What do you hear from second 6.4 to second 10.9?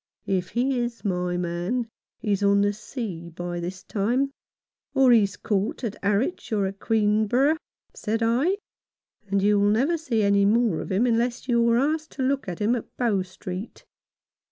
or at Oueenborough," said I," and you'll never see any more